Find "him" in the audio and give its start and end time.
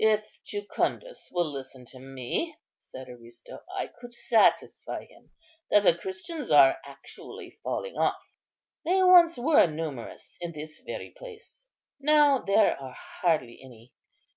5.06-5.30